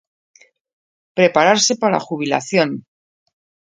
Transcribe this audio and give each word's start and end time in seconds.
Prepararse 1.13 1.75
para 1.75 1.91
la 1.91 1.99
jubilación 1.99 2.85